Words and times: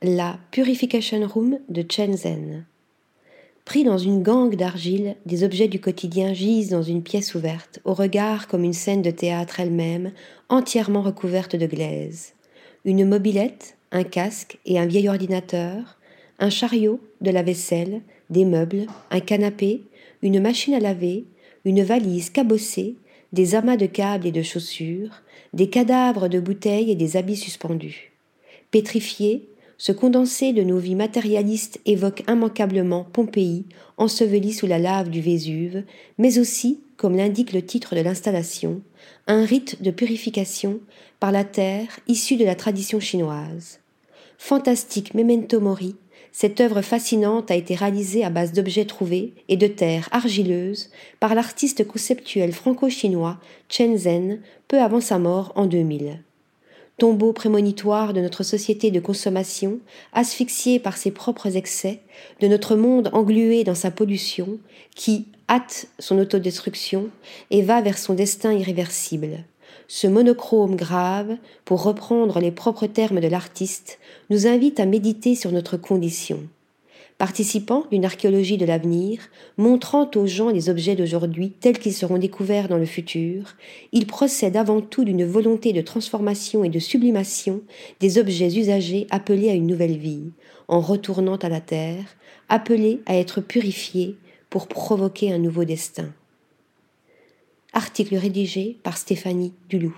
La 0.00 0.38
Purification 0.52 1.26
Room 1.26 1.58
de 1.68 1.82
Shenzhen. 1.82 2.64
Pris 3.64 3.82
dans 3.82 3.98
une 3.98 4.22
gangue 4.22 4.54
d'argile, 4.54 5.16
des 5.26 5.42
objets 5.42 5.66
du 5.66 5.80
quotidien 5.80 6.32
gisent 6.32 6.70
dans 6.70 6.84
une 6.84 7.02
pièce 7.02 7.34
ouverte, 7.34 7.80
au 7.84 7.94
regard 7.94 8.46
comme 8.46 8.62
une 8.62 8.72
scène 8.72 9.02
de 9.02 9.10
théâtre 9.10 9.58
elle-même, 9.58 10.12
entièrement 10.48 11.02
recouverte 11.02 11.56
de 11.56 11.66
glaise. 11.66 12.34
Une 12.84 13.08
mobilette, 13.08 13.76
un 13.90 14.04
casque 14.04 14.60
et 14.66 14.78
un 14.78 14.86
vieil 14.86 15.08
ordinateur, 15.08 15.98
un 16.38 16.48
chariot, 16.48 17.00
de 17.20 17.32
la 17.32 17.42
vaisselle, 17.42 18.00
des 18.30 18.44
meubles, 18.44 18.86
un 19.10 19.18
canapé, 19.18 19.82
une 20.22 20.40
machine 20.40 20.74
à 20.74 20.80
laver, 20.80 21.24
une 21.64 21.82
valise 21.82 22.30
cabossée, 22.30 22.94
des 23.32 23.56
amas 23.56 23.76
de 23.76 23.86
câbles 23.86 24.28
et 24.28 24.32
de 24.32 24.42
chaussures, 24.42 25.22
des 25.54 25.68
cadavres 25.68 26.28
de 26.28 26.38
bouteilles 26.38 26.92
et 26.92 26.94
des 26.94 27.16
habits 27.16 27.34
suspendus. 27.34 28.12
Pétrifiés, 28.70 29.48
ce 29.78 29.92
condensé 29.92 30.52
de 30.52 30.62
nos 30.62 30.78
vies 30.78 30.96
matérialistes 30.96 31.80
évoque 31.86 32.24
immanquablement 32.28 33.04
Pompéi, 33.04 33.64
ensevelie 33.96 34.52
sous 34.52 34.66
la 34.66 34.80
lave 34.80 35.08
du 35.08 35.20
Vésuve, 35.20 35.84
mais 36.18 36.40
aussi, 36.40 36.80
comme 36.96 37.16
l'indique 37.16 37.52
le 37.52 37.62
titre 37.62 37.94
de 37.94 38.00
l'installation, 38.00 38.82
un 39.28 39.44
rite 39.44 39.80
de 39.80 39.92
purification 39.92 40.80
par 41.20 41.30
la 41.30 41.44
terre 41.44 42.00
issue 42.08 42.36
de 42.36 42.44
la 42.44 42.56
tradition 42.56 42.98
chinoise. 42.98 43.78
Fantastique 44.36 45.14
memento 45.14 45.60
mori, 45.60 45.94
cette 46.32 46.60
œuvre 46.60 46.82
fascinante 46.82 47.50
a 47.50 47.54
été 47.54 47.74
réalisée 47.74 48.24
à 48.24 48.30
base 48.30 48.52
d'objets 48.52 48.84
trouvés 48.84 49.34
et 49.48 49.56
de 49.56 49.66
terre 49.66 50.08
argileuse 50.12 50.90
par 51.20 51.34
l'artiste 51.34 51.86
conceptuel 51.86 52.52
franco-chinois 52.52 53.38
Chen 53.68 53.96
Zhen 53.96 54.40
peu 54.66 54.80
avant 54.80 55.00
sa 55.00 55.18
mort 55.18 55.52
en 55.54 55.66
2000. 55.66 56.20
Tombeau 56.98 57.32
prémonitoire 57.32 58.12
de 58.12 58.20
notre 58.20 58.42
société 58.42 58.90
de 58.90 58.98
consommation, 58.98 59.78
asphyxiée 60.12 60.80
par 60.80 60.96
ses 60.96 61.12
propres 61.12 61.56
excès, 61.56 62.00
de 62.40 62.48
notre 62.48 62.74
monde 62.74 63.10
englué 63.12 63.62
dans 63.62 63.76
sa 63.76 63.92
pollution, 63.92 64.58
qui 64.96 65.26
hâte 65.48 65.86
son 66.00 66.18
autodestruction 66.18 67.08
et 67.50 67.62
va 67.62 67.80
vers 67.80 67.98
son 67.98 68.14
destin 68.14 68.52
irréversible. 68.52 69.44
Ce 69.86 70.08
monochrome 70.08 70.74
grave, 70.74 71.36
pour 71.64 71.84
reprendre 71.84 72.40
les 72.40 72.50
propres 72.50 72.86
termes 72.86 73.20
de 73.20 73.28
l'artiste, 73.28 74.00
nous 74.28 74.48
invite 74.48 74.80
à 74.80 74.84
méditer 74.84 75.36
sur 75.36 75.52
notre 75.52 75.76
condition. 75.76 76.40
Participant 77.18 77.84
d'une 77.90 78.04
archéologie 78.04 78.58
de 78.58 78.64
l'avenir, 78.64 79.18
montrant 79.56 80.08
aux 80.14 80.28
gens 80.28 80.50
les 80.50 80.70
objets 80.70 80.94
d'aujourd'hui 80.94 81.50
tels 81.50 81.80
qu'ils 81.80 81.92
seront 81.92 82.16
découverts 82.16 82.68
dans 82.68 82.76
le 82.76 82.86
futur, 82.86 83.56
il 83.90 84.06
procède 84.06 84.56
avant 84.56 84.80
tout 84.80 85.04
d'une 85.04 85.24
volonté 85.24 85.72
de 85.72 85.80
transformation 85.80 86.62
et 86.62 86.68
de 86.68 86.78
sublimation 86.78 87.60
des 87.98 88.18
objets 88.18 88.56
usagés 88.56 89.08
appelés 89.10 89.50
à 89.50 89.54
une 89.54 89.66
nouvelle 89.66 89.98
vie, 89.98 90.30
en 90.68 90.80
retournant 90.80 91.36
à 91.36 91.48
la 91.48 91.60
terre, 91.60 92.04
appelés 92.48 93.00
à 93.06 93.16
être 93.16 93.40
purifiés 93.40 94.14
pour 94.48 94.68
provoquer 94.68 95.32
un 95.32 95.38
nouveau 95.38 95.64
destin. 95.64 96.12
Article 97.72 98.14
rédigé 98.14 98.78
par 98.84 98.96
Stéphanie 98.96 99.54
Dulou. 99.68 99.94